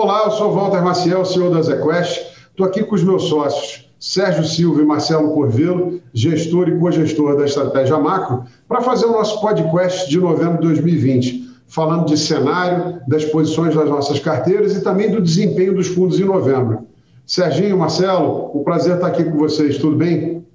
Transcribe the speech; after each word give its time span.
Olá, 0.00 0.26
eu 0.26 0.30
sou 0.30 0.52
Walter 0.52 0.80
Maciel, 0.80 1.24
CEO 1.24 1.52
da 1.52 1.60
ZQuest. 1.60 2.20
Estou 2.50 2.64
aqui 2.64 2.84
com 2.84 2.94
os 2.94 3.02
meus 3.02 3.24
sócios 3.24 3.90
Sérgio 3.98 4.44
Silva 4.44 4.80
e 4.80 4.84
Marcelo 4.84 5.34
Corvelo, 5.34 6.00
gestor 6.14 6.68
e 6.68 6.78
co-gestor 6.78 7.36
da 7.36 7.44
Estratégia 7.44 7.98
Macro, 7.98 8.44
para 8.68 8.80
fazer 8.80 9.06
o 9.06 9.10
nosso 9.10 9.40
podcast 9.40 10.08
de 10.08 10.20
novembro 10.20 10.60
de 10.60 10.68
2020, 10.68 11.50
falando 11.66 12.06
de 12.06 12.16
cenário, 12.16 13.00
das 13.08 13.24
posições 13.24 13.74
das 13.74 13.90
nossas 13.90 14.20
carteiras 14.20 14.76
e 14.76 14.84
também 14.84 15.10
do 15.10 15.20
desempenho 15.20 15.74
dos 15.74 15.88
fundos 15.88 16.20
em 16.20 16.24
novembro. 16.24 16.86
Serginho, 17.26 17.76
Marcelo, 17.76 18.52
um 18.54 18.62
prazer 18.62 18.94
estar 18.94 19.08
aqui 19.08 19.24
com 19.24 19.36
vocês, 19.36 19.78
tudo 19.78 19.96
bem? 19.96 20.46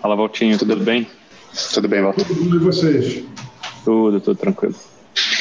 Fala, 0.00 0.16
Valtinho, 0.16 0.56
tudo 0.56 0.76
bem? 0.78 1.06
Tudo 1.74 1.88
bem, 1.88 2.00
Walter? 2.00 2.24
Tudo 2.24 2.42
bem 2.42 2.54
e 2.54 2.58
vocês? 2.58 3.22
Tudo, 3.84 4.18
tudo 4.18 4.38
tranquilo. 4.38 4.74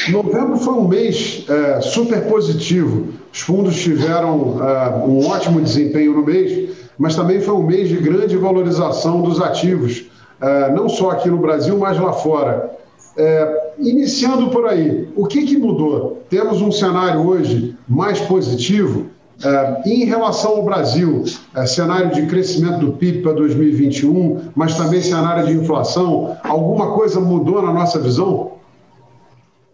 Novembro 0.09 0.57
foi 0.57 0.73
um 0.73 0.87
mês 0.87 1.45
é, 1.49 1.81
super 1.81 2.27
positivo. 2.27 3.07
Os 3.33 3.41
fundos 3.41 3.75
tiveram 3.75 4.57
é, 4.63 5.05
um 5.05 5.27
ótimo 5.27 5.59
desempenho 5.59 6.13
no 6.13 6.23
mês, 6.23 6.69
mas 6.97 7.15
também 7.15 7.41
foi 7.41 7.53
um 7.53 7.63
mês 7.63 7.89
de 7.89 7.97
grande 7.97 8.37
valorização 8.37 9.21
dos 9.21 9.41
ativos, 9.41 10.05
é, 10.41 10.71
não 10.71 10.87
só 10.87 11.11
aqui 11.11 11.29
no 11.29 11.37
Brasil, 11.37 11.77
mas 11.77 11.99
lá 11.99 12.13
fora. 12.13 12.71
É, 13.17 13.73
iniciando 13.79 14.49
por 14.49 14.67
aí, 14.67 15.07
o 15.15 15.25
que, 15.25 15.43
que 15.45 15.57
mudou? 15.57 16.23
Temos 16.29 16.61
um 16.61 16.71
cenário 16.71 17.25
hoje 17.25 17.75
mais 17.87 18.19
positivo. 18.21 19.07
É, 19.43 19.81
em 19.85 20.05
relação 20.05 20.51
ao 20.57 20.63
Brasil, 20.63 21.23
é, 21.55 21.65
cenário 21.65 22.11
de 22.11 22.25
crescimento 22.27 22.79
do 22.79 22.93
PIB 22.93 23.21
para 23.21 23.33
2021, 23.33 24.51
mas 24.55 24.75
também 24.75 25.01
cenário 25.01 25.45
de 25.45 25.53
inflação, 25.53 26.37
alguma 26.43 26.93
coisa 26.93 27.19
mudou 27.19 27.61
na 27.61 27.73
nossa 27.73 27.99
visão? 27.99 28.54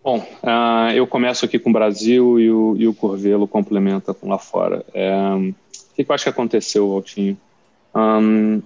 Bom, 0.04 0.18
uh, 0.18 0.92
eu 0.96 1.06
começo 1.06 1.46
aqui 1.46 1.60
com 1.60 1.70
o 1.70 1.74
Brasil 1.74 2.40
e 2.40 2.50
o, 2.50 2.76
e 2.76 2.88
o 2.88 2.94
Corvelo 2.94 3.48
complementa 3.48 4.16
com 4.16 4.28
lá 4.28 4.40
fora. 4.40 4.84
É, 4.96 5.14
o 5.14 5.54
que, 5.96 6.02
eu 6.02 6.16
acho 6.16 6.24
que 6.24 6.30
aconteceu, 6.30 6.92
Altinho? 6.92 7.38
Um, 7.94 8.64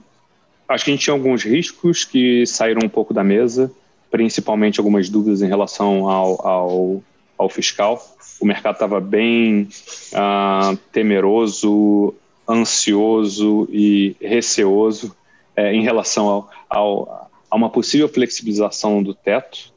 acho 0.66 0.86
que 0.86 0.92
a 0.92 0.94
gente 0.94 1.04
tinha 1.04 1.14
alguns 1.14 1.44
riscos 1.44 2.06
que 2.06 2.46
saíram 2.46 2.86
um 2.86 2.90
pouco 2.90 3.14
da 3.14 3.22
mesa, 3.22 3.70
principalmente 4.10 4.80
algumas 4.80 5.10
dúvidas 5.10 5.42
em 5.42 5.48
relação 5.48 6.10
ao, 6.10 6.48
ao, 6.48 7.04
ao 7.38 7.50
fiscal. 7.50 8.02
O 8.40 8.46
mercado 8.46 8.76
estava 8.76 9.02
bem 9.02 9.68
uh, 10.14 10.78
temeroso, 10.94 12.16
ansioso 12.48 13.68
e 13.74 14.16
receoso 14.22 15.14
é, 15.54 15.74
em 15.74 15.84
relação 15.84 16.30
ao, 16.30 16.50
ao, 16.70 17.30
a 17.52 17.56
uma 17.58 17.70
possível 17.70 18.08
flexibilização 18.08 19.04
do 19.04 19.14
teto 19.14 19.75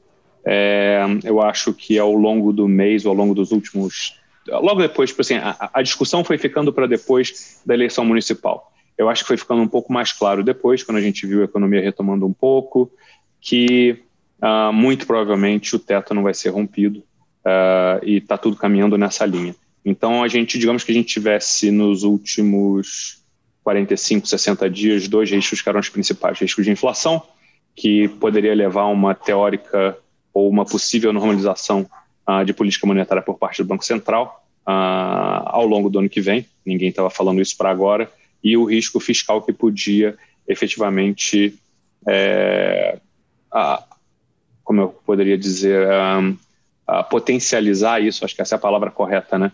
é, 0.51 0.99
eu 1.25 1.43
acho 1.43 1.75
que 1.75 1.99
ao 1.99 2.15
longo 2.15 2.55
do 2.55 2.67
mês, 2.67 3.05
ou 3.05 3.11
ao 3.11 3.17
longo 3.17 3.35
dos 3.35 3.53
últimos. 3.53 4.19
Logo 4.47 4.81
depois, 4.81 5.11
tipo 5.11 5.21
assim, 5.21 5.35
a, 5.35 5.71
a 5.75 5.83
discussão 5.83 6.25
foi 6.25 6.39
ficando 6.39 6.73
para 6.73 6.87
depois 6.87 7.61
da 7.67 7.75
eleição 7.75 8.03
municipal. 8.03 8.73
Eu 8.97 9.11
acho 9.11 9.23
que 9.23 9.29
foi 9.29 9.37
ficando 9.37 9.61
um 9.61 9.69
pouco 9.69 9.93
mais 9.93 10.11
claro 10.11 10.43
depois, 10.43 10.83
quando 10.83 10.97
a 10.97 11.03
gente 11.03 11.27
viu 11.27 11.43
a 11.43 11.45
economia 11.45 11.83
retomando 11.83 12.25
um 12.25 12.33
pouco, 12.33 12.91
que 13.43 13.99
uh, 14.43 14.73
muito 14.73 15.07
provavelmente 15.07 15.77
o 15.77 15.79
teto 15.79 16.15
não 16.15 16.23
vai 16.23 16.33
ser 16.33 16.49
rompido 16.49 17.01
uh, 17.01 18.03
e 18.03 18.17
está 18.17 18.39
tudo 18.39 18.57
caminhando 18.57 18.97
nessa 18.97 19.27
linha. 19.27 19.55
Então, 19.85 20.25
a 20.25 20.29
gente, 20.29 20.59
digamos 20.59 20.83
que 20.83 20.93
a 20.93 20.95
gente 20.95 21.09
tivesse 21.09 21.71
nos 21.71 22.05
últimos 22.05 23.23
45, 23.63 24.27
60 24.27 24.71
dias, 24.71 25.09
dois 25.09 25.31
riscos 25.31 25.61
que 25.61 25.69
eram 25.69 25.79
os 25.79 25.91
principais: 25.91 26.39
riscos 26.39 26.65
de 26.65 26.71
inflação, 26.71 27.23
que 27.77 28.09
poderia 28.09 28.55
levar 28.55 28.83
a 28.83 28.89
uma 28.89 29.15
teórica 29.15 29.95
ou 30.39 30.49
uma 30.49 30.65
possível 30.65 31.13
normalização 31.13 31.85
uh, 32.29 32.45
de 32.45 32.53
política 32.53 32.87
monetária 32.87 33.21
por 33.23 33.37
parte 33.37 33.61
do 33.61 33.67
Banco 33.67 33.85
Central 33.85 34.45
uh, 34.65 35.43
ao 35.47 35.67
longo 35.67 35.91
do 35.91 35.99
ano 35.99 36.09
que 36.09 36.21
vem. 36.21 36.47
Ninguém 36.65 36.91
estava 36.91 37.11
falando 37.11 37.43
isso 37.43 37.57
para 37.57 37.71
agora. 37.71 38.09
E 38.43 38.57
o 38.57 38.65
risco 38.65 39.01
fiscal 39.01 39.43
que 39.43 39.53
podia 39.53 40.17
efetivamente, 40.47 41.59
é, 42.07 42.99
como 44.65 44.81
eu 44.81 44.89
poderia 45.05 45.37
dizer, 45.37 45.87
potencializar 47.11 48.01
isso, 48.01 48.25
acho 48.25 48.35
que 48.35 48.41
essa 48.41 48.55
é 48.55 48.57
a 48.57 48.61
palavra 48.61 48.91
correta, 48.91 49.37
né? 49.37 49.53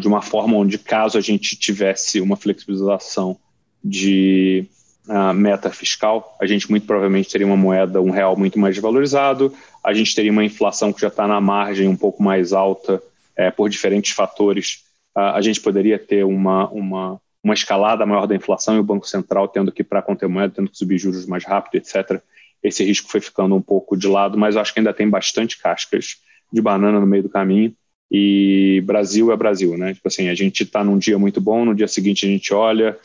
de 0.00 0.08
uma 0.08 0.20
forma 0.20 0.56
onde, 0.56 0.78
caso 0.78 1.16
a 1.16 1.20
gente 1.20 1.54
tivesse 1.56 2.20
uma 2.20 2.36
flexibilização 2.36 3.38
de 3.84 4.66
uh, 5.08 5.34
meta 5.34 5.70
fiscal, 5.70 6.36
a 6.40 6.46
gente 6.46 6.70
muito 6.70 6.86
provavelmente 6.86 7.30
teria 7.30 7.46
uma 7.46 7.56
moeda, 7.56 8.00
um 8.00 8.10
real 8.10 8.36
muito 8.36 8.58
mais 8.58 8.76
valorizado, 8.78 9.54
a 9.82 9.92
gente 9.92 10.14
teria 10.14 10.32
uma 10.32 10.44
inflação 10.44 10.92
que 10.92 11.00
já 11.00 11.08
está 11.08 11.26
na 11.26 11.40
margem 11.40 11.88
um 11.88 11.96
pouco 11.96 12.22
mais 12.22 12.52
alta 12.52 13.02
é, 13.36 13.50
por 13.50 13.68
diferentes 13.68 14.12
fatores. 14.12 14.84
Uh, 15.16 15.34
a 15.34 15.40
gente 15.40 15.60
poderia 15.60 15.98
ter 15.98 16.24
uma, 16.24 16.68
uma, 16.70 17.20
uma 17.42 17.54
escalada 17.54 18.04
maior 18.04 18.26
da 18.26 18.36
inflação 18.36 18.76
e 18.76 18.80
o 18.80 18.84
Banco 18.84 19.08
Central 19.08 19.48
tendo 19.48 19.72
que, 19.72 19.82
para 19.82 20.02
conter 20.02 20.28
moeda, 20.28 20.54
tendo 20.54 20.70
que 20.70 20.76
subir 20.76 20.98
juros 20.98 21.26
mais 21.26 21.44
rápido, 21.44 21.76
etc. 21.76 22.20
Esse 22.62 22.84
risco 22.84 23.10
foi 23.10 23.20
ficando 23.20 23.54
um 23.54 23.62
pouco 23.62 23.96
de 23.96 24.06
lado, 24.06 24.38
mas 24.38 24.56
acho 24.56 24.72
que 24.72 24.80
ainda 24.80 24.92
tem 24.92 25.08
bastante 25.08 25.58
cascas 25.58 26.16
de 26.52 26.60
banana 26.60 27.00
no 27.00 27.06
meio 27.06 27.22
do 27.22 27.28
caminho. 27.28 27.74
E 28.10 28.82
Brasil 28.84 29.30
é 29.32 29.36
Brasil, 29.36 29.76
né? 29.78 29.94
Tipo 29.94 30.08
assim, 30.08 30.28
a 30.28 30.34
gente 30.34 30.64
está 30.64 30.82
num 30.82 30.98
dia 30.98 31.18
muito 31.18 31.40
bom, 31.40 31.64
no 31.64 31.74
dia 31.74 31.86
seguinte 31.86 32.26
a 32.26 32.28
gente 32.28 32.52
olha, 32.52 32.98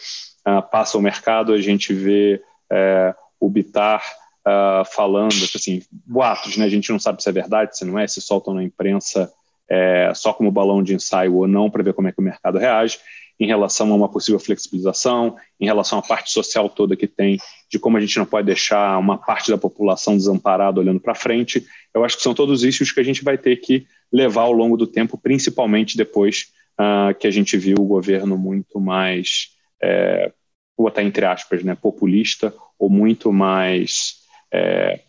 uh, 0.48 0.62
passa 0.70 0.98
o 0.98 1.02
mercado, 1.02 1.54
a 1.54 1.62
gente 1.62 1.94
vê 1.94 2.42
uh, 2.72 3.16
o 3.40 3.50
Bitar 3.50 4.04
uh, 4.46 4.86
falando, 4.86 5.34
assim, 5.56 5.82
boatos, 5.92 6.58
né? 6.58 6.66
A 6.66 6.70
gente 6.70 6.92
não 6.92 7.00
sabe 7.00 7.22
se 7.22 7.30
é 7.30 7.32
verdade, 7.32 7.78
se 7.78 7.86
não 7.86 7.98
é, 7.98 8.08
se 8.08 8.22
soltam 8.22 8.54
na 8.54 8.64
imprensa 8.64 9.32
é, 9.70 10.12
só 10.14 10.32
como 10.32 10.52
balão 10.52 10.84
de 10.84 10.94
ensaio 10.94 11.36
ou 11.36 11.48
não, 11.48 11.70
para 11.70 11.84
ver 11.84 11.94
como 11.94 12.08
é 12.08 12.12
que 12.12 12.20
o 12.20 12.24
mercado 12.24 12.58
reage, 12.58 13.00
em 13.40 13.48
relação 13.48 13.92
a 13.92 13.96
uma 13.96 14.08
possível 14.08 14.40
flexibilização, 14.40 15.36
em 15.60 15.66
relação 15.66 16.00
à 16.00 16.02
parte 16.02 16.32
social 16.32 16.70
toda 16.70 16.96
que 16.96 17.08
tem, 17.08 17.38
de 17.70 17.78
como 17.78 17.98
a 17.98 18.00
gente 18.00 18.18
não 18.18 18.26
pode 18.26 18.46
deixar 18.46 18.98
uma 18.98 19.18
parte 19.18 19.52
da 19.52 19.58
população 19.58 20.16
desamparada 20.16 20.80
olhando 20.80 21.02
para 21.02 21.14
frente. 21.14 21.66
Eu 21.94 22.06
acho 22.06 22.16
que 22.16 22.24
são 22.24 22.34
todos 22.34 22.64
issues 22.64 22.92
que 22.92 23.00
a 23.00 23.04
gente 23.04 23.24
vai 23.24 23.38
ter 23.38 23.58
que 23.58 23.86
levar 24.12 24.44
ao 24.44 24.54
longo 24.54 24.78
do 24.78 24.88
tempo, 24.88 25.18
principalmente 25.18 25.98
depois 25.98 26.46
uh, 26.80 27.14
que 27.16 27.28
a 27.28 27.32
gente 27.32 27.58
viu 27.58 27.76
o 27.80 27.86
governo 27.86 28.38
muito 28.38 28.80
mais 28.80 29.55
é, 29.82 30.32
vou 30.78 30.88
botar 30.88 31.04
entre 31.04 31.26
aspas, 31.26 31.64
né, 31.64 31.76
populista 31.76 32.54
ou 32.78 32.90
muito 32.90 33.32
mais 33.32 34.22
é, 34.52 35.00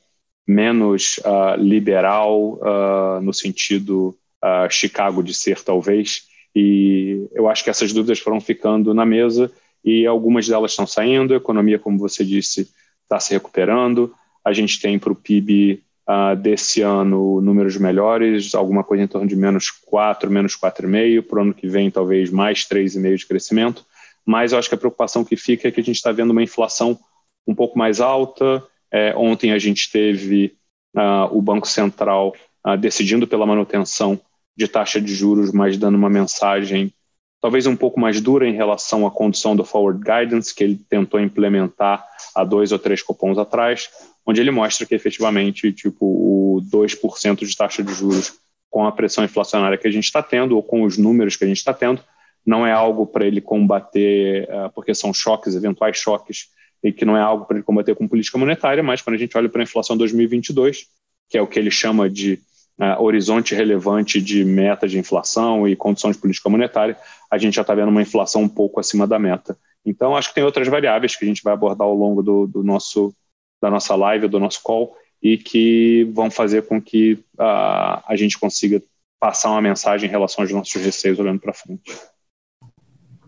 menos 0.46 1.18
uh, 1.18 1.60
liberal 1.60 2.54
uh, 2.54 3.20
no 3.20 3.34
sentido 3.34 4.16
uh, 4.42 4.70
Chicago 4.70 5.22
de 5.22 5.34
ser 5.34 5.62
talvez. 5.62 6.22
E 6.54 7.28
eu 7.32 7.48
acho 7.48 7.64
que 7.64 7.70
essas 7.70 7.92
dúvidas 7.92 8.20
foram 8.20 8.40
ficando 8.40 8.94
na 8.94 9.04
mesa 9.04 9.50
e 9.84 10.06
algumas 10.06 10.46
delas 10.46 10.70
estão 10.70 10.86
saindo. 10.86 11.34
A 11.34 11.38
economia 11.38 11.78
como 11.78 11.98
você 11.98 12.24
disse 12.24 12.70
está 13.02 13.18
se 13.18 13.34
recuperando. 13.34 14.14
A 14.44 14.52
gente 14.52 14.80
tem 14.80 14.98
para 14.98 15.12
o 15.12 15.16
PIB 15.16 15.82
desse 16.40 16.82
ano 16.82 17.40
números 17.40 17.76
melhores 17.76 18.54
alguma 18.54 18.84
coisa 18.84 19.02
em 19.02 19.08
torno 19.08 19.26
de 19.26 19.34
menos 19.34 19.70
4, 19.70 20.30
menos 20.30 20.56
4,5 20.56 21.22
para 21.22 21.38
o 21.38 21.42
ano 21.42 21.52
que 21.52 21.66
vem 21.66 21.90
talvez 21.90 22.30
mais 22.30 22.60
3,5 22.60 23.16
de 23.16 23.26
crescimento 23.26 23.84
mas 24.26 24.52
eu 24.52 24.58
acho 24.58 24.68
que 24.68 24.74
a 24.74 24.78
preocupação 24.78 25.24
que 25.24 25.36
fica 25.36 25.68
é 25.68 25.70
que 25.70 25.80
a 25.80 25.84
gente 25.84 25.96
está 25.96 26.10
vendo 26.10 26.30
uma 26.30 26.42
inflação 26.42 26.98
um 27.46 27.54
pouco 27.54 27.78
mais 27.78 28.00
alta. 28.00 28.62
É, 28.90 29.14
ontem 29.16 29.52
a 29.52 29.58
gente 29.58 29.90
teve 29.90 30.56
uh, 30.96 31.36
o 31.36 31.40
Banco 31.40 31.68
Central 31.68 32.34
uh, 32.66 32.76
decidindo 32.76 33.26
pela 33.26 33.46
manutenção 33.46 34.20
de 34.56 34.66
taxa 34.66 35.00
de 35.00 35.14
juros, 35.14 35.52
mas 35.52 35.78
dando 35.78 35.96
uma 35.96 36.10
mensagem 36.10 36.92
talvez 37.40 37.66
um 37.66 37.76
pouco 37.76 38.00
mais 38.00 38.20
dura 38.20 38.48
em 38.48 38.54
relação 38.54 39.06
à 39.06 39.10
condição 39.10 39.54
do 39.54 39.64
forward 39.64 40.02
guidance 40.02 40.52
que 40.52 40.64
ele 40.64 40.80
tentou 40.88 41.20
implementar 41.20 42.04
há 42.34 42.42
dois 42.42 42.72
ou 42.72 42.78
três 42.78 43.02
cupons 43.02 43.38
atrás, 43.38 43.88
onde 44.26 44.40
ele 44.40 44.50
mostra 44.50 44.84
que 44.84 44.94
efetivamente 44.94 45.72
tipo 45.72 46.04
o 46.04 46.60
2% 46.62 47.46
de 47.46 47.56
taxa 47.56 47.84
de 47.84 47.94
juros 47.94 48.34
com 48.68 48.84
a 48.84 48.90
pressão 48.90 49.24
inflacionária 49.24 49.78
que 49.78 49.86
a 49.86 49.90
gente 49.90 50.04
está 50.04 50.22
tendo 50.22 50.56
ou 50.56 50.62
com 50.62 50.82
os 50.82 50.98
números 50.98 51.36
que 51.36 51.44
a 51.44 51.46
gente 51.46 51.58
está 51.58 51.72
tendo 51.72 52.02
não 52.46 52.64
é 52.64 52.72
algo 52.72 53.06
para 53.06 53.26
ele 53.26 53.40
combater, 53.40 54.48
uh, 54.48 54.70
porque 54.72 54.94
são 54.94 55.12
choques, 55.12 55.54
eventuais 55.56 55.96
choques, 55.98 56.48
e 56.82 56.92
que 56.92 57.04
não 57.04 57.16
é 57.16 57.20
algo 57.20 57.44
para 57.44 57.56
ele 57.56 57.64
combater 57.64 57.94
com 57.96 58.06
política 58.06 58.38
monetária, 58.38 58.82
mas 58.82 59.02
quando 59.02 59.16
a 59.16 59.18
gente 59.18 59.36
olha 59.36 59.48
para 59.48 59.60
a 59.60 59.64
inflação 59.64 59.96
2022, 59.96 60.86
que 61.28 61.36
é 61.36 61.42
o 61.42 61.46
que 61.46 61.58
ele 61.58 61.70
chama 61.70 62.08
de 62.08 62.38
uh, 62.78 63.02
horizonte 63.02 63.54
relevante 63.54 64.20
de 64.20 64.44
meta 64.44 64.86
de 64.86 64.98
inflação 64.98 65.66
e 65.66 65.74
condições 65.74 66.14
de 66.14 66.22
política 66.22 66.48
monetária, 66.48 66.96
a 67.28 67.36
gente 67.36 67.54
já 67.54 67.62
está 67.62 67.74
vendo 67.74 67.88
uma 67.88 68.02
inflação 68.02 68.42
um 68.42 68.48
pouco 68.48 68.78
acima 68.78 69.06
da 69.06 69.18
meta. 69.18 69.58
Então, 69.84 70.16
acho 70.16 70.28
que 70.28 70.36
tem 70.36 70.44
outras 70.44 70.68
variáveis 70.68 71.16
que 71.16 71.24
a 71.24 71.28
gente 71.28 71.42
vai 71.42 71.52
abordar 71.52 71.86
ao 71.86 71.94
longo 71.94 72.22
do, 72.22 72.46
do 72.46 72.62
nosso, 72.62 73.12
da 73.60 73.70
nossa 73.70 73.94
live, 73.96 74.28
do 74.28 74.38
nosso 74.38 74.62
call, 74.62 74.96
e 75.22 75.36
que 75.36 76.04
vão 76.12 76.30
fazer 76.30 76.66
com 76.66 76.80
que 76.80 77.14
uh, 77.38 78.02
a 78.06 78.14
gente 78.14 78.38
consiga 78.38 78.82
passar 79.18 79.50
uma 79.50 79.62
mensagem 79.62 80.08
em 80.08 80.10
relação 80.10 80.44
aos 80.44 80.52
nossos 80.52 80.80
receios 80.80 81.18
olhando 81.18 81.40
para 81.40 81.52
frente. 81.52 81.82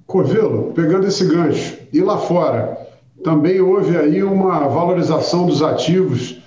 Covelo, 0.09 0.73
pegando 0.73 1.07
esse 1.07 1.23
gancho, 1.27 1.77
e 1.93 2.01
lá 2.01 2.17
fora, 2.17 2.79
também 3.23 3.61
houve 3.61 3.95
aí 3.95 4.23
uma 4.23 4.67
valorização 4.67 5.45
dos 5.45 5.63
ativos 5.63 6.41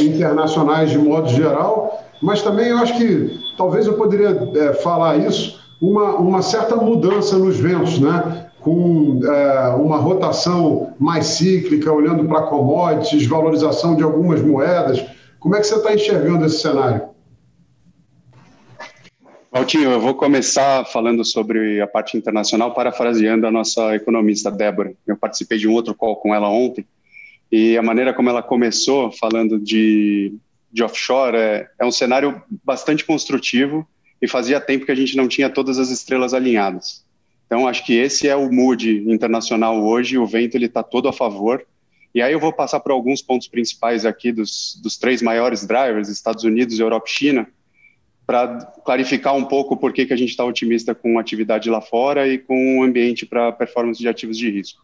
internacionais 0.00 0.90
de 0.90 0.98
modo 0.98 1.28
geral, 1.28 2.02
mas 2.22 2.40
também 2.40 2.68
eu 2.68 2.78
acho 2.78 2.96
que 2.96 3.38
talvez 3.58 3.86
eu 3.86 3.94
poderia 3.98 4.30
é, 4.56 4.72
falar 4.72 5.18
isso 5.18 5.60
uma, 5.78 6.16
uma 6.16 6.40
certa 6.40 6.74
mudança 6.74 7.36
nos 7.36 7.58
ventos, 7.58 7.98
né? 7.98 8.46
com 8.62 9.20
é, 9.22 9.68
uma 9.76 9.98
rotação 9.98 10.94
mais 10.98 11.26
cíclica, 11.26 11.92
olhando 11.92 12.24
para 12.24 12.42
commodities, 12.42 13.26
valorização 13.26 13.94
de 13.94 14.02
algumas 14.02 14.40
moedas. 14.40 15.04
Como 15.38 15.54
é 15.54 15.60
que 15.60 15.66
você 15.66 15.74
está 15.74 15.92
enxergando 15.92 16.46
esse 16.46 16.60
cenário? 16.60 17.11
Valtinho, 19.54 19.90
eu 19.90 20.00
vou 20.00 20.14
começar 20.14 20.82
falando 20.86 21.22
sobre 21.26 21.78
a 21.78 21.86
parte 21.86 22.16
internacional, 22.16 22.72
parafraseando 22.72 23.46
a 23.46 23.50
nossa 23.50 23.94
economista 23.94 24.50
Débora. 24.50 24.94
Eu 25.06 25.14
participei 25.14 25.58
de 25.58 25.68
um 25.68 25.74
outro 25.74 25.94
call 25.94 26.16
com 26.16 26.34
ela 26.34 26.48
ontem, 26.48 26.86
e 27.50 27.76
a 27.76 27.82
maneira 27.82 28.14
como 28.14 28.30
ela 28.30 28.42
começou 28.42 29.12
falando 29.12 29.60
de, 29.60 30.32
de 30.72 30.82
offshore 30.82 31.36
é, 31.36 31.68
é 31.78 31.84
um 31.84 31.92
cenário 31.92 32.42
bastante 32.64 33.04
construtivo 33.04 33.86
e 34.22 34.26
fazia 34.26 34.58
tempo 34.58 34.86
que 34.86 34.92
a 34.92 34.94
gente 34.94 35.18
não 35.18 35.28
tinha 35.28 35.50
todas 35.50 35.78
as 35.78 35.90
estrelas 35.90 36.32
alinhadas. 36.32 37.04
Então, 37.44 37.68
acho 37.68 37.84
que 37.84 37.92
esse 37.92 38.26
é 38.26 38.34
o 38.34 38.50
mood 38.50 39.04
internacional 39.06 39.84
hoje, 39.84 40.16
o 40.16 40.26
vento 40.26 40.54
ele 40.54 40.64
está 40.64 40.82
todo 40.82 41.10
a 41.10 41.12
favor. 41.12 41.62
E 42.14 42.22
aí 42.22 42.32
eu 42.32 42.40
vou 42.40 42.54
passar 42.54 42.80
por 42.80 42.90
alguns 42.90 43.20
pontos 43.20 43.48
principais 43.48 44.06
aqui 44.06 44.32
dos, 44.32 44.80
dos 44.82 44.96
três 44.96 45.20
maiores 45.20 45.66
drivers, 45.66 46.08
Estados 46.08 46.42
Unidos, 46.42 46.80
Europa 46.80 47.04
e 47.06 47.12
China, 47.12 47.46
para 48.26 48.56
clarificar 48.84 49.34
um 49.34 49.44
pouco 49.44 49.76
por 49.76 49.92
que, 49.92 50.06
que 50.06 50.12
a 50.12 50.16
gente 50.16 50.30
está 50.30 50.44
otimista 50.44 50.94
com 50.94 51.18
a 51.18 51.20
atividade 51.20 51.68
lá 51.68 51.80
fora 51.80 52.28
e 52.28 52.38
com 52.38 52.78
o 52.78 52.82
ambiente 52.82 53.26
para 53.26 53.52
performance 53.52 54.00
de 54.00 54.08
ativos 54.08 54.38
de 54.38 54.50
risco. 54.50 54.82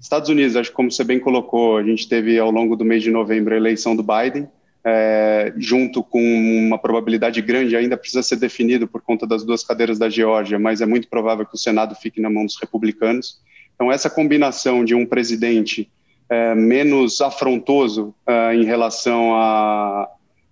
Estados 0.00 0.28
Unidos, 0.28 0.56
acho 0.56 0.70
que 0.70 0.76
como 0.76 0.90
você 0.90 1.02
bem 1.02 1.18
colocou, 1.18 1.78
a 1.78 1.82
gente 1.82 2.08
teve 2.08 2.38
ao 2.38 2.50
longo 2.50 2.76
do 2.76 2.84
mês 2.84 3.02
de 3.02 3.10
novembro 3.10 3.54
a 3.54 3.56
eleição 3.56 3.96
do 3.96 4.02
Biden, 4.02 4.48
é, 4.84 5.52
junto 5.56 6.02
com 6.02 6.22
uma 6.22 6.78
probabilidade 6.78 7.42
grande, 7.42 7.76
ainda 7.76 7.96
precisa 7.96 8.22
ser 8.22 8.36
definido 8.36 8.86
por 8.86 9.02
conta 9.02 9.26
das 9.26 9.42
duas 9.42 9.64
cadeiras 9.64 9.98
da 9.98 10.08
Geórgia, 10.08 10.58
mas 10.58 10.80
é 10.80 10.86
muito 10.86 11.08
provável 11.08 11.44
que 11.44 11.54
o 11.54 11.58
Senado 11.58 11.96
fique 11.96 12.20
na 12.20 12.30
mão 12.30 12.44
dos 12.44 12.56
republicanos. 12.60 13.40
Então, 13.74 13.90
essa 13.90 14.08
combinação 14.08 14.84
de 14.84 14.94
um 14.94 15.04
presidente 15.04 15.90
é, 16.28 16.54
menos 16.54 17.20
afrontoso 17.20 18.14
é, 18.26 18.54
em 18.54 18.64
relação 18.64 19.34
a, 19.34 20.08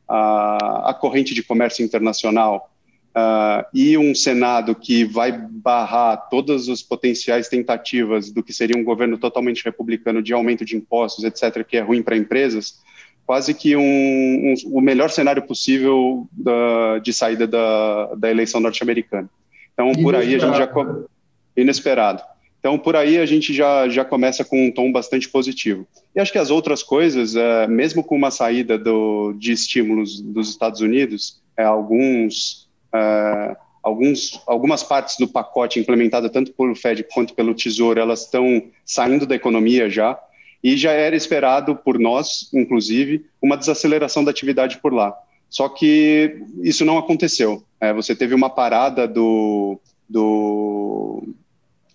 a, 0.09 0.91
a, 0.91 0.95
corrente 0.95 1.35
de 1.35 1.43
comércio 1.43 1.85
internacional 1.85 2.71
uh, 3.17 3.65
e 3.73 3.97
um 3.97 4.15
Senado 4.15 4.75
que 4.75 5.05
vai 5.05 5.33
barrar 5.33 6.29
todas 6.29 6.69
as 6.69 6.83
potenciais 6.83 7.49
tentativas 7.49 8.31
do 8.31 8.43
que 8.43 8.53
seria 8.53 8.79
um 8.81 8.85
governo 8.85 9.19
totalmente 9.19 9.65
republicano 9.65 10.23
de 10.23 10.33
aumento 10.33 10.65
de 10.65 10.77
impostos, 10.77 11.25
etc., 11.25 11.65
que 11.65 11.77
é 11.77 11.81
ruim 11.81 12.03
para 12.03 12.17
empresas, 12.17 12.81
quase 13.27 13.55
que 13.55 13.77
um, 13.77 13.83
um, 13.83 14.55
o 14.67 14.81
melhor 14.81 15.11
cenário 15.11 15.43
possível 15.43 16.29
da, 16.33 16.99
de 16.99 17.13
saída 17.13 17.47
da, 17.47 18.15
da 18.15 18.31
eleição 18.31 18.61
norte-americana. 18.61 19.29
Então, 19.73 19.93
por 20.03 20.15
aí 20.15 20.35
a 20.35 20.39
gente 20.39 20.57
já. 20.57 20.71
Inesperado. 21.57 22.21
Então, 22.65 22.79
por 22.79 22.97
aí 22.97 23.19
a 23.19 23.27
gente 23.27 23.53
já, 23.53 23.87
já 23.91 24.07
começa 24.07 24.43
com 24.43 24.69
um 24.69 24.73
tom 24.73 24.91
bastante 24.91 25.29
positivo. 25.29 25.87
E 26.17 26.19
acho 26.19 26.33
que 26.33 26.39
as 26.39 26.51
outras 26.51 26.83
coisas, 26.83 27.37
é, 27.37 27.67
mesmo 27.67 28.03
com 28.03 28.17
uma 28.17 28.31
saída 28.31 28.79
do, 28.79 29.35
de 29.35 29.53
estímulos 29.53 30.19
dos 30.19 30.49
Estados 30.49 30.81
Unidos, 30.81 31.43
é, 31.59 31.63
alguns, 31.63 32.67
é, 32.95 33.55
alguns, 33.83 34.41
algumas 34.47 34.83
partes 34.83 35.19
do 35.19 35.29
pacote 35.29 35.79
implementada 35.79 36.31
tanto 36.31 36.55
pelo 36.55 36.75
Fed 36.75 37.05
quanto 37.13 37.35
pelo 37.35 37.55
Tesouro, 37.55 38.01
elas 38.01 38.23
estão 38.23 38.63
saindo 38.83 39.27
da 39.27 39.35
economia 39.35 39.91
já 39.91 40.19
e 40.63 40.75
já 40.75 40.93
era 40.93 41.15
esperado 41.15 41.77
por 41.77 41.99
nós, 41.99 42.49
inclusive, 42.55 43.27
uma 43.43 43.59
desaceleração 43.59 44.25
da 44.25 44.31
atividade 44.31 44.79
por 44.79 44.95
lá. 44.95 45.15
Só 45.51 45.69
que 45.69 46.43
isso 46.63 46.83
não 46.83 46.97
aconteceu. 46.97 47.63
É, 47.79 47.93
você 47.93 48.17
teve 48.17 48.35
uma 48.35 48.49
parada 48.49 49.07
do, 49.07 49.79
do, 50.09 51.35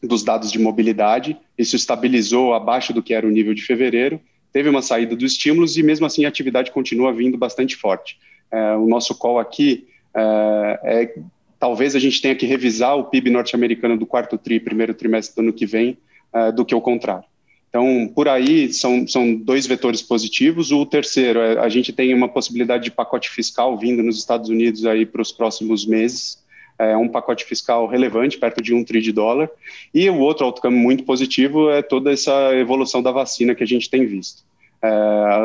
dos 0.02 0.24
dados 0.24 0.52
de 0.52 0.60
mobilidade, 0.60 1.38
isso 1.58 1.76
estabilizou 1.76 2.54
abaixo 2.54 2.94
do 2.94 3.04
que 3.04 3.14
era 3.14 3.28
o 3.28 3.32
nível 3.32 3.54
de 3.54 3.62
fevereiro, 3.62 4.20
teve 4.52 4.70
uma 4.70 4.82
saída 4.82 5.16
dos 5.16 5.34
estímulos 5.34 5.78
e 5.78 5.84
mesmo 5.84 6.06
assim 6.06 6.26
a 6.26 6.30
atividade 6.30 6.72
continua 6.72 7.14
vindo 7.14 7.38
bastante 7.38 7.76
forte. 7.76 8.18
É, 8.52 8.76
o 8.76 8.88
nosso 8.88 9.14
call 9.16 9.40
aqui 9.40 9.88
é, 10.16 10.80
é, 10.84 11.16
talvez 11.60 11.96
a 11.96 12.00
gente 12.00 12.22
tenha 12.22 12.36
que 12.36 12.46
revisar 12.46 12.98
o 12.98 13.06
PIB 13.06 13.30
norte-americano 13.30 13.98
do 13.98 14.06
quarto 14.06 14.38
tri, 14.38 14.60
primeiro 14.60 14.94
trimestre 14.94 15.36
do 15.36 15.48
ano 15.48 15.54
que 15.54 15.66
vem, 15.66 15.98
é, 16.34 16.52
do 16.52 16.66
que 16.66 16.74
o 16.74 16.82
contrário. 16.82 17.26
Então, 17.70 18.12
por 18.16 18.28
aí, 18.28 18.74
são, 18.74 19.08
são 19.08 19.36
dois 19.36 19.68
vetores 19.68 20.02
positivos. 20.02 20.72
O 20.72 20.86
terceiro, 20.86 21.40
é, 21.40 21.60
a 21.60 21.70
gente 21.70 21.94
tem 21.94 22.14
uma 22.16 22.28
possibilidade 22.28 22.86
de 22.86 22.92
pacote 22.92 23.30
fiscal 23.30 23.78
vindo 23.78 24.02
nos 24.02 24.18
Estados 24.18 24.50
Unidos 24.50 24.86
aí 24.86 25.06
para 25.06 25.22
os 25.22 25.32
próximos 25.32 25.86
meses. 25.86 26.44
É 26.80 26.96
um 26.96 27.10
pacote 27.10 27.44
fiscal 27.44 27.88
relevante, 27.88 28.38
perto 28.38 28.62
de 28.62 28.74
um 28.74 28.86
tri 28.86 29.02
de 29.02 29.12
dólar. 29.12 29.50
E 29.94 30.10
o 30.10 30.18
outro 30.18 30.46
outcome 30.46 30.78
muito 30.78 31.04
positivo 31.04 31.70
é 31.70 31.82
toda 31.82 32.12
essa 32.12 32.56
evolução 32.56 33.04
da 33.04 33.12
vacina 33.12 33.54
que 33.54 33.64
a 33.64 33.68
gente 33.68 33.90
tem 33.90 34.06
visto. 34.06 34.44
É, 34.82 34.90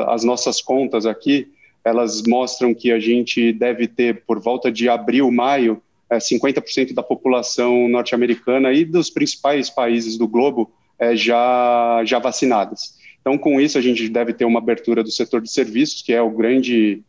as 0.07 0.23
nossas 0.23 0.63
contas 0.63 1.07
aqui, 1.07 1.49
elas 1.85 2.23
mostram 2.23 2.73
que 2.73 2.93
a 2.93 3.01
gente 3.01 3.53
deve 3.53 3.89
ter, 3.89 4.23
por 4.25 4.41
volta 4.41 4.71
de 4.71 4.89
abril, 4.89 5.31
maio, 5.31 5.83
é, 6.09 6.19
50% 6.19 6.95
da 6.95 7.03
população 7.03 7.89
norte-americana 7.89 8.73
e 8.73 8.85
dos 8.85 9.11
principais 9.11 9.69
países 9.69 10.17
do 10.17 10.29
globo 10.29 10.71
é, 10.99 11.17
já, 11.17 12.03
já 12.05 12.19
vacinadas. 12.19 12.95
Então, 13.21 13.39
com 13.39 13.61
isso, 13.61 13.79
a 13.79 13.81
gente 13.81 14.09
deve 14.09 14.33
ter 14.33 14.45
uma 14.45 14.59
abertura 14.59 15.03
do 15.03 15.11
setor 15.11 15.41
de 15.41 15.51
serviços, 15.51 16.03
que 16.03 16.13
é 16.13 16.21
o 16.21 16.31
grande, 16.31 17.03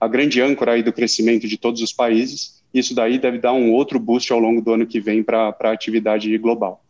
a 0.00 0.06
grande 0.06 0.40
âncora 0.40 0.72
aí 0.72 0.82
do 0.82 0.92
crescimento 0.92 1.46
de 1.48 1.58
todos 1.58 1.82
os 1.82 1.92
países. 1.92 2.55
Isso 2.72 2.94
daí 2.94 3.18
deve 3.18 3.38
dar 3.38 3.52
um 3.52 3.72
outro 3.72 3.98
boost 3.98 4.32
ao 4.32 4.38
longo 4.38 4.60
do 4.60 4.72
ano 4.72 4.86
que 4.86 5.00
vem 5.00 5.22
para 5.22 5.54
a 5.58 5.70
atividade 5.70 6.36
global. 6.38 6.82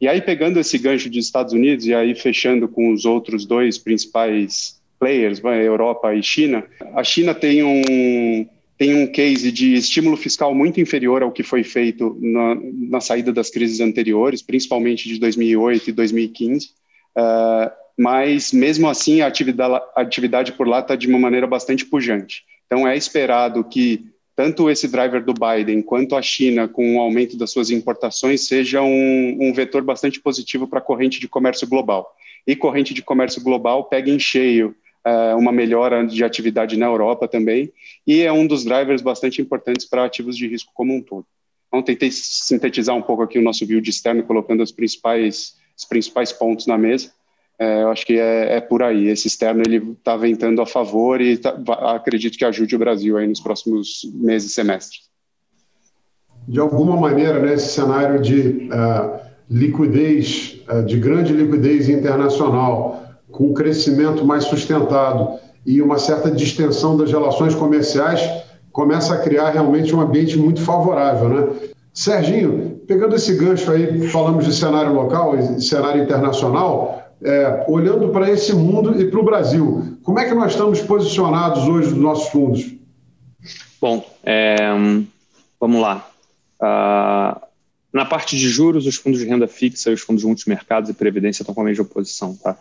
E 0.00 0.08
aí, 0.08 0.20
pegando 0.22 0.58
esse 0.58 0.78
gancho 0.78 1.10
dos 1.10 1.24
Estados 1.24 1.52
Unidos 1.52 1.86
e 1.86 1.94
aí 1.94 2.14
fechando 2.14 2.66
com 2.66 2.90
os 2.90 3.04
outros 3.04 3.44
dois 3.44 3.76
principais 3.76 4.80
players, 4.98 5.42
Europa 5.44 6.14
e 6.14 6.22
China, 6.22 6.64
a 6.94 7.04
China 7.04 7.34
tem 7.34 7.62
um, 7.62 8.46
tem 8.78 8.94
um 8.94 9.06
case 9.06 9.52
de 9.52 9.74
estímulo 9.74 10.16
fiscal 10.16 10.54
muito 10.54 10.80
inferior 10.80 11.22
ao 11.22 11.30
que 11.30 11.42
foi 11.42 11.62
feito 11.62 12.16
na, 12.20 12.56
na 12.88 13.00
saída 13.00 13.30
das 13.30 13.50
crises 13.50 13.80
anteriores, 13.80 14.40
principalmente 14.40 15.06
de 15.06 15.20
2008 15.20 15.90
e 15.90 15.92
2015. 15.92 16.70
Uh, 17.14 17.70
mas, 17.98 18.52
mesmo 18.52 18.88
assim, 18.88 19.20
a 19.20 19.26
atividade, 19.26 19.74
a 19.94 20.00
atividade 20.00 20.52
por 20.52 20.66
lá 20.66 20.80
está 20.80 20.96
de 20.96 21.06
uma 21.06 21.18
maneira 21.18 21.46
bastante 21.46 21.84
pujante. 21.84 22.44
Então, 22.64 22.88
é 22.88 22.96
esperado 22.96 23.62
que 23.62 24.06
tanto 24.40 24.70
esse 24.70 24.88
driver 24.88 25.22
do 25.22 25.34
Biden 25.34 25.82
quanto 25.82 26.16
a 26.16 26.22
China, 26.22 26.66
com 26.66 26.96
o 26.96 26.98
aumento 26.98 27.36
das 27.36 27.50
suas 27.50 27.70
importações, 27.70 28.46
seja 28.46 28.80
um, 28.80 29.36
um 29.38 29.52
vetor 29.52 29.82
bastante 29.82 30.18
positivo 30.18 30.66
para 30.66 30.78
a 30.78 30.82
corrente 30.82 31.20
de 31.20 31.28
comércio 31.28 31.68
global. 31.68 32.16
E 32.46 32.56
corrente 32.56 32.94
de 32.94 33.02
comércio 33.02 33.44
global 33.44 33.84
pega 33.84 34.10
em 34.10 34.18
cheio 34.18 34.74
uh, 35.06 35.36
uma 35.36 35.52
melhora 35.52 36.06
de 36.06 36.24
atividade 36.24 36.78
na 36.78 36.86
Europa 36.86 37.28
também, 37.28 37.70
e 38.06 38.22
é 38.22 38.32
um 38.32 38.46
dos 38.46 38.64
drivers 38.64 39.02
bastante 39.02 39.42
importantes 39.42 39.84
para 39.84 40.06
ativos 40.06 40.34
de 40.38 40.48
risco 40.48 40.72
como 40.72 40.94
um 40.94 41.02
todo. 41.02 41.26
Então, 41.68 41.82
tentei 41.82 42.10
sintetizar 42.10 42.96
um 42.96 43.02
pouco 43.02 43.22
aqui 43.22 43.38
o 43.38 43.42
nosso 43.42 43.66
view 43.66 43.82
de 43.82 43.90
externo, 43.90 44.22
colocando 44.22 44.62
os 44.62 44.72
principais, 44.72 45.58
os 45.76 45.84
principais 45.84 46.32
pontos 46.32 46.66
na 46.66 46.78
mesa. 46.78 47.12
É, 47.60 47.82
eu 47.82 47.90
acho 47.90 48.06
que 48.06 48.14
é, 48.14 48.56
é, 48.56 48.60
por 48.62 48.82
aí. 48.82 49.08
Esse 49.08 49.28
externo 49.28 49.62
ele 49.66 49.92
está 49.92 50.16
ventando 50.16 50.62
a 50.62 50.66
favor 50.66 51.20
e 51.20 51.36
tá, 51.36 51.54
acredito 51.94 52.38
que 52.38 52.44
ajude 52.46 52.74
o 52.74 52.78
Brasil 52.78 53.18
aí 53.18 53.26
nos 53.26 53.38
próximos 53.38 54.00
meses 54.14 54.50
e 54.50 54.54
semestres. 54.54 55.10
De 56.48 56.58
alguma 56.58 56.96
maneira, 56.96 57.38
nesse 57.38 57.78
né, 57.78 57.84
cenário 57.84 58.22
de 58.22 58.70
uh, 58.72 59.20
liquidez, 59.50 60.62
uh, 60.72 60.82
de 60.82 60.98
grande 60.98 61.34
liquidez 61.34 61.90
internacional, 61.90 63.04
com 63.30 63.52
crescimento 63.52 64.24
mais 64.24 64.44
sustentado 64.44 65.38
e 65.66 65.82
uma 65.82 65.98
certa 65.98 66.30
distensão 66.30 66.96
das 66.96 67.12
relações 67.12 67.54
comerciais, 67.54 68.22
começa 68.72 69.12
a 69.12 69.18
criar 69.18 69.50
realmente 69.50 69.94
um 69.94 70.00
ambiente 70.00 70.38
muito 70.38 70.62
favorável, 70.62 71.28
né? 71.28 71.70
Serginho, 71.92 72.80
pegando 72.86 73.16
esse 73.16 73.34
gancho 73.34 73.70
aí, 73.70 74.08
falamos 74.08 74.46
de 74.46 74.54
cenário 74.54 74.94
local 74.94 75.36
e 75.38 75.60
cenário 75.60 76.02
internacional, 76.02 76.99
é, 77.22 77.64
olhando 77.68 78.08
para 78.08 78.30
esse 78.30 78.52
mundo 78.52 79.00
e 79.00 79.10
para 79.10 79.20
o 79.20 79.24
Brasil, 79.24 79.98
como 80.02 80.18
é 80.18 80.28
que 80.28 80.34
nós 80.34 80.52
estamos 80.52 80.80
posicionados 80.80 81.68
hoje 81.68 81.90
nos 81.90 81.98
nossos 81.98 82.28
fundos? 82.30 82.72
Bom, 83.80 84.04
é, 84.24 84.56
vamos 85.58 85.80
lá. 85.80 86.08
Uh, 86.60 87.40
na 87.92 88.04
parte 88.04 88.36
de 88.36 88.48
juros, 88.48 88.86
os 88.86 88.96
fundos 88.96 89.20
de 89.20 89.26
renda 89.26 89.48
fixa, 89.48 89.90
os 89.90 90.00
fundos 90.00 90.22
multimercados 90.24 90.90
e 90.90 90.94
previdência 90.94 91.42
estão 91.42 91.54
com 91.54 91.62
a 91.62 91.64
mesma 91.64 91.84
posição, 91.84 92.36
tá? 92.36 92.56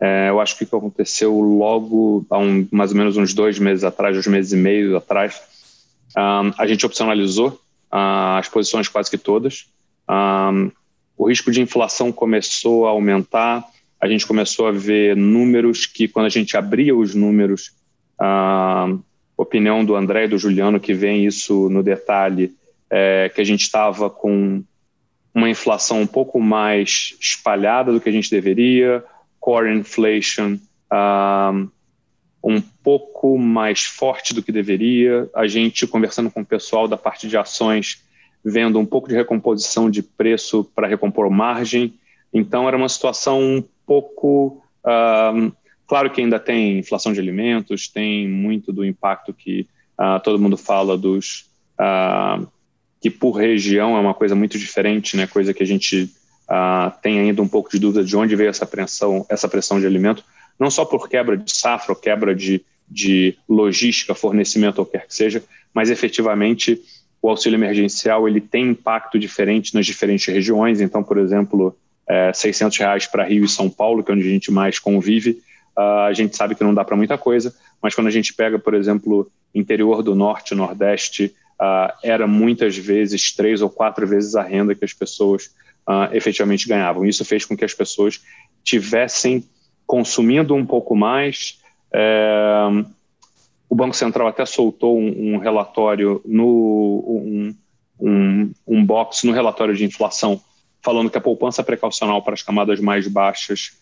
É, 0.00 0.28
eu 0.28 0.40
acho 0.40 0.56
que 0.56 0.62
o 0.62 0.66
que 0.66 0.76
aconteceu 0.76 1.40
logo, 1.40 2.24
há 2.30 2.38
um, 2.38 2.66
mais 2.70 2.92
ou 2.92 2.96
menos 2.96 3.16
uns 3.16 3.34
dois 3.34 3.58
meses 3.58 3.82
atrás, 3.82 4.14
dois 4.14 4.26
meses 4.28 4.52
e 4.52 4.56
meio 4.56 4.96
atrás, 4.96 5.40
um, 6.16 6.52
a 6.56 6.66
gente 6.66 6.86
opcionalizou 6.86 7.48
uh, 7.48 8.38
as 8.38 8.48
posições 8.48 8.86
quase 8.86 9.10
que 9.10 9.18
todas. 9.18 9.66
Um, 10.08 10.70
o 11.16 11.28
risco 11.28 11.50
de 11.50 11.60
inflação 11.60 12.12
começou 12.12 12.86
a 12.86 12.90
aumentar, 12.90 13.64
a 14.00 14.08
gente 14.08 14.26
começou 14.26 14.66
a 14.66 14.72
ver 14.72 15.16
números 15.16 15.86
que, 15.86 16.06
quando 16.06 16.26
a 16.26 16.30
gente 16.30 16.56
abria 16.56 16.94
os 16.94 17.14
números, 17.14 17.72
uh, 18.20 19.02
opinião 19.36 19.84
do 19.84 19.94
André 19.94 20.24
e 20.24 20.28
do 20.28 20.38
Juliano, 20.38 20.80
que 20.80 20.94
vem 20.94 21.24
isso 21.24 21.68
no 21.68 21.82
detalhe, 21.82 22.54
é, 22.90 23.30
que 23.34 23.40
a 23.40 23.44
gente 23.44 23.62
estava 23.62 24.08
com 24.08 24.62
uma 25.34 25.48
inflação 25.48 26.00
um 26.00 26.06
pouco 26.06 26.40
mais 26.40 27.16
espalhada 27.20 27.92
do 27.92 28.00
que 28.00 28.08
a 28.08 28.12
gente 28.12 28.30
deveria, 28.30 29.04
core 29.38 29.72
inflation 29.72 30.58
um, 30.90 31.68
um 32.42 32.60
pouco 32.60 33.38
mais 33.38 33.84
forte 33.84 34.34
do 34.34 34.42
que 34.42 34.50
deveria, 34.50 35.28
a 35.34 35.46
gente 35.46 35.86
conversando 35.86 36.30
com 36.30 36.40
o 36.40 36.46
pessoal 36.46 36.88
da 36.88 36.96
parte 36.96 37.28
de 37.28 37.36
ações, 37.36 38.02
vendo 38.44 38.78
um 38.78 38.86
pouco 38.86 39.08
de 39.08 39.14
recomposição 39.14 39.90
de 39.90 40.02
preço 40.02 40.64
para 40.74 40.88
recompor 40.88 41.30
margem, 41.30 41.94
então 42.32 42.66
era 42.68 42.76
uma 42.76 42.88
situação 42.88 43.40
um 43.40 43.64
pouco 43.86 44.62
um, 45.34 45.52
Claro 45.88 46.10
que 46.10 46.20
ainda 46.20 46.38
tem 46.38 46.78
inflação 46.78 47.14
de 47.14 47.18
alimentos, 47.18 47.88
tem 47.88 48.28
muito 48.28 48.70
do 48.70 48.84
impacto 48.84 49.32
que 49.32 49.66
uh, 49.98 50.20
todo 50.22 50.38
mundo 50.38 50.58
fala 50.58 50.98
dos 50.98 51.46
uh, 51.80 52.46
que 53.00 53.10
por 53.10 53.32
região 53.32 53.96
é 53.96 54.00
uma 54.00 54.12
coisa 54.12 54.34
muito 54.34 54.58
diferente, 54.58 55.16
né? 55.16 55.26
Coisa 55.26 55.54
que 55.54 55.62
a 55.62 55.66
gente 55.66 56.12
uh, 56.44 56.92
tem 57.00 57.18
ainda 57.18 57.40
um 57.40 57.48
pouco 57.48 57.70
de 57.70 57.78
dúvida 57.78 58.04
de 58.04 58.14
onde 58.14 58.36
veio 58.36 58.50
essa 58.50 58.66
pressão, 58.66 59.24
essa 59.30 59.48
pressão 59.48 59.80
de 59.80 59.86
alimento, 59.86 60.22
não 60.60 60.70
só 60.70 60.84
por 60.84 61.08
quebra 61.08 61.38
de 61.38 61.56
safra 61.56 61.92
ou 61.92 61.96
quebra 61.96 62.34
de, 62.34 62.62
de 62.86 63.38
logística, 63.48 64.14
fornecimento 64.14 64.80
ou 64.80 64.84
quer 64.84 65.06
que 65.06 65.14
seja, 65.14 65.42
mas 65.72 65.88
efetivamente 65.88 66.82
o 67.22 67.30
auxílio 67.30 67.56
emergencial 67.56 68.28
ele 68.28 68.42
tem 68.42 68.68
impacto 68.68 69.18
diferente 69.18 69.74
nas 69.74 69.86
diferentes 69.86 70.26
regiões. 70.26 70.82
Então, 70.82 71.02
por 71.02 71.16
exemplo, 71.16 71.74
é, 72.08 72.32
600 72.32 72.78
reais 72.78 73.06
para 73.06 73.24
Rio 73.24 73.44
e 73.44 73.48
São 73.48 73.68
Paulo, 73.68 74.02
que 74.02 74.10
é 74.10 74.14
onde 74.14 74.26
a 74.26 74.30
gente 74.30 74.50
mais 74.50 74.78
convive, 74.78 75.42
Uh, 75.78 76.08
a 76.08 76.12
gente 76.12 76.36
sabe 76.36 76.56
que 76.56 76.64
não 76.64 76.74
dá 76.74 76.84
para 76.84 76.96
muita 76.96 77.16
coisa, 77.16 77.54
mas 77.80 77.94
quando 77.94 78.08
a 78.08 78.10
gente 78.10 78.34
pega, 78.34 78.58
por 78.58 78.74
exemplo, 78.74 79.30
interior 79.54 80.02
do 80.02 80.12
norte, 80.12 80.52
nordeste, 80.52 81.32
uh, 81.54 81.94
era 82.02 82.26
muitas 82.26 82.76
vezes 82.76 83.32
três 83.32 83.62
ou 83.62 83.70
quatro 83.70 84.04
vezes 84.04 84.34
a 84.34 84.42
renda 84.42 84.74
que 84.74 84.84
as 84.84 84.92
pessoas 84.92 85.54
uh, 85.88 86.12
efetivamente 86.12 86.66
ganhavam. 86.66 87.06
Isso 87.06 87.24
fez 87.24 87.44
com 87.44 87.56
que 87.56 87.64
as 87.64 87.74
pessoas 87.74 88.20
tivessem 88.64 89.48
consumindo 89.86 90.52
um 90.52 90.66
pouco 90.66 90.96
mais. 90.96 91.60
É, 91.94 92.68
o 93.70 93.74
Banco 93.74 93.96
Central 93.96 94.26
até 94.28 94.44
soltou 94.44 94.98
um, 94.98 95.34
um 95.34 95.38
relatório 95.38 96.20
no 96.26 96.44
um, 97.06 97.54
um, 97.98 98.52
um 98.66 98.84
box 98.84 99.24
no 99.24 99.32
relatório 99.32 99.74
de 99.74 99.84
inflação 99.84 100.42
falando 100.82 101.10
que 101.10 101.18
a 101.18 101.20
poupança 101.20 101.62
precaucional 101.62 102.22
para 102.22 102.34
as 102.34 102.42
camadas 102.42 102.80
mais 102.80 103.06
baixas 103.08 103.72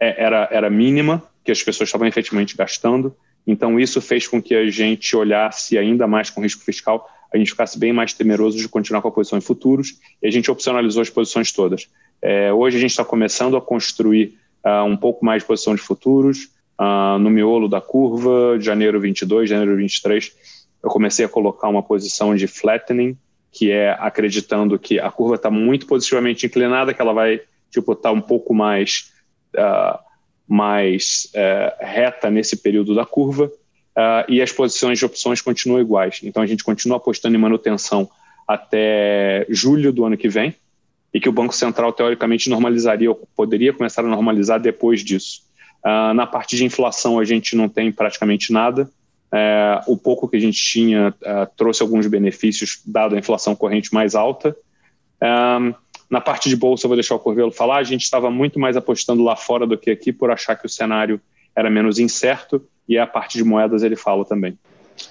é, 0.00 0.22
era, 0.22 0.48
era 0.50 0.70
mínima, 0.70 1.22
que 1.44 1.52
as 1.52 1.62
pessoas 1.62 1.88
estavam 1.88 2.06
efetivamente 2.06 2.56
gastando. 2.56 3.14
Então, 3.46 3.78
isso 3.78 4.00
fez 4.00 4.26
com 4.26 4.42
que 4.42 4.54
a 4.54 4.68
gente 4.70 5.16
olhasse 5.16 5.76
ainda 5.78 6.06
mais 6.06 6.30
com 6.30 6.40
risco 6.40 6.62
fiscal, 6.62 7.08
a 7.32 7.38
gente 7.38 7.50
ficasse 7.50 7.78
bem 7.78 7.92
mais 7.92 8.12
temeroso 8.12 8.58
de 8.58 8.68
continuar 8.68 9.02
com 9.02 9.08
a 9.08 9.12
posição 9.12 9.38
em 9.38 9.42
futuros, 9.42 9.98
e 10.22 10.26
a 10.26 10.30
gente 10.30 10.50
opcionalizou 10.50 11.02
as 11.02 11.10
posições 11.10 11.52
todas. 11.52 11.88
É, 12.20 12.52
hoje 12.52 12.76
a 12.76 12.80
gente 12.80 12.90
está 12.90 13.04
começando 13.04 13.56
a 13.56 13.60
construir 13.60 14.38
uh, 14.64 14.84
um 14.84 14.96
pouco 14.96 15.24
mais 15.24 15.42
de 15.42 15.46
posição 15.46 15.74
de 15.74 15.80
futuros, 15.80 16.50
uh, 16.78 17.18
no 17.18 17.30
miolo 17.30 17.68
da 17.68 17.80
curva, 17.80 18.58
de 18.58 18.64
janeiro 18.64 19.00
22, 19.00 19.48
janeiro 19.48 19.76
23, 19.76 20.32
eu 20.82 20.90
comecei 20.90 21.24
a 21.24 21.28
colocar 21.28 21.68
uma 21.68 21.82
posição 21.82 22.34
de 22.34 22.46
flattening, 22.46 23.16
que 23.52 23.70
é 23.70 23.96
acreditando 23.98 24.78
que 24.78 24.98
a 25.00 25.10
curva 25.10 25.34
está 25.34 25.50
muito 25.50 25.86
positivamente 25.86 26.46
inclinada, 26.46 26.94
que 26.94 27.02
ela 27.02 27.12
vai 27.12 27.40
tipo 27.70 27.92
estar 27.92 28.10
tá 28.10 28.12
um 28.12 28.20
pouco 28.20 28.54
mais 28.54 29.12
uh, 29.56 29.98
mais 30.46 31.30
uh, 31.34 31.84
reta 31.84 32.30
nesse 32.30 32.56
período 32.56 32.94
da 32.94 33.06
curva 33.06 33.46
uh, 33.46 34.24
e 34.28 34.42
as 34.42 34.50
posições 34.50 34.98
de 34.98 35.04
opções 35.04 35.40
continuam 35.40 35.80
iguais. 35.80 36.20
Então 36.22 36.42
a 36.42 36.46
gente 36.46 36.64
continua 36.64 36.96
apostando 36.96 37.36
em 37.36 37.40
manutenção 37.40 38.10
até 38.46 39.46
julho 39.48 39.92
do 39.92 40.04
ano 40.04 40.16
que 40.16 40.28
vem 40.28 40.54
e 41.14 41.20
que 41.20 41.28
o 41.28 41.32
Banco 41.32 41.54
Central 41.54 41.92
teoricamente 41.92 42.50
normalizaria, 42.50 43.10
ou 43.10 43.28
poderia 43.36 43.72
começar 43.72 44.02
a 44.02 44.08
normalizar 44.08 44.60
depois 44.60 45.04
disso. 45.04 45.42
Uh, 45.84 46.12
na 46.14 46.26
parte 46.26 46.56
de 46.56 46.64
inflação 46.64 47.18
a 47.18 47.24
gente 47.24 47.56
não 47.56 47.68
tem 47.68 47.90
praticamente 47.92 48.52
nada. 48.52 48.90
Uh, 49.32 49.92
o 49.92 49.96
pouco 49.96 50.28
que 50.28 50.36
a 50.36 50.40
gente 50.40 50.60
tinha 50.60 51.10
uh, 51.10 51.48
trouxe 51.56 51.82
alguns 51.82 52.06
benefícios, 52.06 52.80
dado 52.84 53.14
a 53.14 53.18
inflação 53.18 53.54
corrente 53.54 53.94
mais 53.94 54.14
alta. 54.14 54.56
Na 56.10 56.20
parte 56.20 56.48
de 56.48 56.56
bolsa, 56.56 56.84
eu 56.84 56.88
vou 56.88 56.96
deixar 56.96 57.14
o 57.14 57.20
Corvelo 57.20 57.52
falar, 57.52 57.76
a 57.76 57.84
gente 57.84 58.02
estava 58.02 58.30
muito 58.32 58.58
mais 58.58 58.76
apostando 58.76 59.22
lá 59.22 59.36
fora 59.36 59.64
do 59.64 59.78
que 59.78 59.92
aqui, 59.92 60.12
por 60.12 60.32
achar 60.32 60.56
que 60.56 60.66
o 60.66 60.68
cenário 60.68 61.20
era 61.54 61.70
menos 61.70 62.00
incerto, 62.00 62.60
e 62.88 62.98
a 62.98 63.06
parte 63.06 63.38
de 63.38 63.44
moedas 63.44 63.84
ele 63.84 63.94
fala 63.94 64.24
também. 64.24 64.58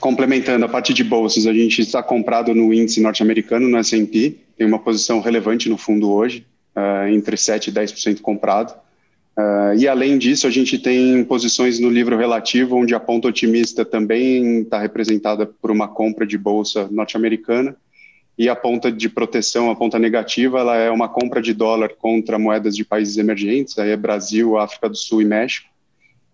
Complementando 0.02 0.66
a 0.66 0.70
parte 0.70 0.94
de 0.94 1.04
bolsas, 1.04 1.48
a 1.48 1.54
gente 1.54 1.82
está 1.82 2.04
comprado 2.04 2.54
no 2.54 2.74
índice 2.74 3.02
norte-americano, 3.02 3.70
no 3.70 3.78
S&P, 3.78 4.36
tem 4.58 4.68
uma 4.68 4.80
posição 4.80 5.22
relevante 5.22 5.70
no 5.70 5.78
fundo 5.78 6.12
hoje, 6.12 6.46
uh, 6.76 7.08
entre 7.08 7.38
7% 7.38 7.68
e 7.68 7.72
10% 7.72 8.20
comprado. 8.20 8.78
Uh, 9.40 9.74
e 9.78 9.88
além 9.88 10.18
disso, 10.18 10.48
a 10.48 10.50
gente 10.50 10.78
tem 10.78 11.24
posições 11.24 11.80
no 11.80 11.90
livro 11.90 12.18
relativo, 12.18 12.76
onde 12.76 12.94
a 12.94 13.00
ponta 13.00 13.30
otimista 13.30 13.86
também 13.86 14.64
está 14.64 14.82
representada 14.82 15.46
por 15.46 15.72
uma 15.72 15.88
compra 15.88 16.28
de 16.28 16.38
bolsa 16.38 16.90
norte-americana, 16.92 17.74
e 18.38 18.50
a 18.50 18.56
ponta 18.56 18.92
de 18.92 19.08
proteção, 19.08 19.72
a 19.72 19.76
ponta 19.76 19.98
negativa, 19.98 20.60
ela 20.60 20.76
é 20.76 20.90
uma 20.90 21.08
compra 21.08 21.42
de 21.42 21.54
dólar 21.54 21.96
contra 21.96 22.38
moedas 22.38 22.76
de 22.76 22.84
países 22.84 23.18
emergentes, 23.18 23.78
aí 23.80 23.92
é 23.92 23.98
Brasil, 23.98 24.58
África 24.58 24.90
do 24.90 24.98
Sul 24.98 25.22
e 25.22 25.26
México, 25.26 25.70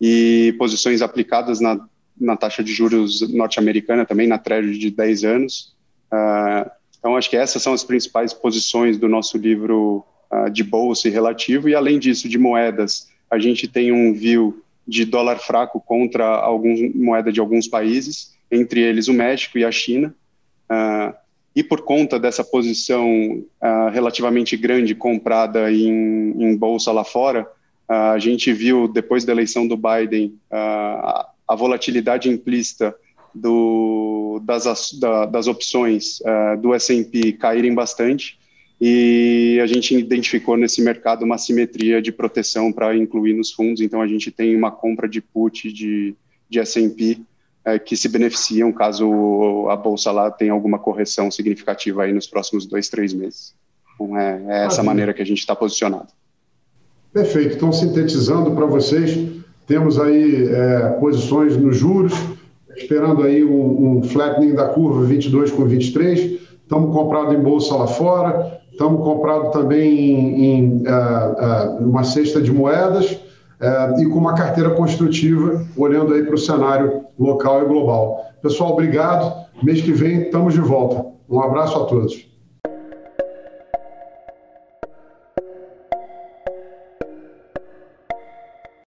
e 0.01 0.55
posições 0.57 1.03
aplicadas 1.03 1.59
na, 1.59 1.79
na 2.19 2.35
taxa 2.35 2.63
de 2.63 2.73
juros 2.73 3.21
norte-americana 3.31 4.03
também, 4.03 4.27
na 4.27 4.39
Treasury 4.39 4.79
de 4.79 4.89
10 4.89 5.23
anos. 5.25 5.75
Uh, 6.11 6.69
então, 6.97 7.15
acho 7.15 7.29
que 7.29 7.37
essas 7.37 7.61
são 7.61 7.73
as 7.73 7.83
principais 7.83 8.33
posições 8.33 8.97
do 8.97 9.07
nosso 9.07 9.37
livro 9.37 10.03
de 10.51 10.63
bolsa 10.63 11.07
e 11.07 11.11
relativo, 11.11 11.69
e 11.69 11.75
além 11.75 11.97
disso, 11.99 12.27
de 12.27 12.37
moedas, 12.37 13.07
a 13.29 13.39
gente 13.39 13.67
tem 13.67 13.91
um 13.91 14.13
view 14.13 14.61
de 14.87 15.05
dólar 15.05 15.39
fraco 15.39 15.79
contra 15.79 16.25
alguns 16.25 16.93
moeda 16.93 17.31
de 17.31 17.39
alguns 17.39 17.67
países, 17.67 18.33
entre 18.51 18.81
eles 18.81 19.07
o 19.07 19.13
México 19.13 19.57
e 19.57 19.65
a 19.65 19.71
China. 19.71 20.13
Uh, 20.69 21.13
e 21.55 21.63
por 21.63 21.81
conta 21.81 22.19
dessa 22.19 22.43
posição 22.43 23.07
uh, 23.61 23.89
relativamente 23.91 24.57
grande 24.57 24.93
comprada 24.93 25.71
em, 25.71 26.35
em, 26.37 26.55
bolsa 26.55 26.91
lá 26.91 27.05
fora, 27.05 27.43
uh, 27.89 27.93
a 28.13 28.19
gente 28.19 28.51
viu 28.51 28.87
depois 28.87 29.23
da 29.23 29.31
eleição 29.31 29.65
do 29.65 29.77
Biden 29.77 30.37
uh, 30.51 31.25
a 31.47 31.55
volatilidade 31.55 32.29
implícita 32.29 32.93
do, 33.33 34.41
das, 34.43 34.93
da, 34.99 35.25
das 35.25 35.47
opções 35.47 36.19
do 36.61 36.73
S&P 36.73 37.33
caírem 37.33 37.73
bastante 37.75 38.39
e 38.79 39.59
a 39.63 39.67
gente 39.67 39.95
identificou 39.95 40.57
nesse 40.57 40.81
mercado 40.81 41.23
uma 41.23 41.37
simetria 41.37 42.01
de 42.01 42.11
proteção 42.11 42.71
para 42.71 42.95
incluir 42.95 43.33
nos 43.33 43.51
fundos, 43.51 43.81
então 43.81 44.01
a 44.01 44.07
gente 44.07 44.31
tem 44.31 44.55
uma 44.55 44.71
compra 44.71 45.07
de 45.07 45.21
put 45.21 45.71
de, 45.71 46.13
de 46.49 46.59
S&P 46.59 47.19
é, 47.63 47.79
que 47.79 47.97
se 47.97 48.07
beneficiam 48.07 48.71
caso 48.71 49.67
a 49.69 49.75
bolsa 49.75 50.11
lá 50.11 50.29
tenha 50.29 50.53
alguma 50.53 50.77
correção 50.77 51.31
significativa 51.31 52.03
aí 52.03 52.13
nos 52.13 52.27
próximos 52.27 52.65
dois, 52.65 52.89
três 52.89 53.13
meses. 53.13 53.55
Então, 53.95 54.17
é, 54.17 54.43
é 54.47 54.65
essa 54.65 54.83
maneira 54.83 55.13
que 55.13 55.21
a 55.21 55.25
gente 55.25 55.39
está 55.39 55.55
posicionado. 55.55 56.09
Perfeito. 57.11 57.55
Então, 57.55 57.71
sintetizando 57.71 58.51
para 58.51 58.65
vocês, 58.65 59.17
temos 59.65 59.99
aí 59.99 60.47
é, 60.47 60.89
posições 60.99 61.57
nos 61.57 61.77
juros, 61.77 62.13
esperando 62.75 63.23
aí 63.23 63.43
um, 63.43 63.97
um, 63.97 64.03
flattening 64.03 64.53
da 64.53 64.67
curva 64.67 65.05
22 65.05 65.51
com 65.51 65.65
23. 65.65 66.41
Estamos 66.61 66.93
comprados 66.93 67.33
em 67.33 67.41
bolsa 67.41 67.75
lá 67.75 67.87
fora, 67.87 68.61
estamos 68.75 69.03
comprados 69.03 69.51
também 69.51 69.89
em, 69.89 70.45
em 70.45 70.83
uh, 70.83 71.79
uh, 71.79 71.89
uma 71.89 72.03
cesta 72.03 72.41
de 72.41 72.51
moedas 72.51 73.17
é, 73.59 74.01
e 74.01 74.05
com 74.05 74.19
uma 74.19 74.35
carteira 74.35 74.71
construtiva, 74.71 75.65
olhando 75.77 76.13
aí 76.13 76.23
para 76.23 76.35
o 76.35 76.37
cenário 76.37 77.05
local 77.17 77.63
e 77.63 77.65
global. 77.65 78.25
Pessoal, 78.41 78.73
obrigado. 78.73 79.33
Mês 79.63 79.81
que 79.81 79.93
vem 79.93 80.23
estamos 80.23 80.53
de 80.53 80.59
volta. 80.59 81.05
Um 81.29 81.39
abraço 81.39 81.77
a 81.77 81.85
todos. 81.85 82.34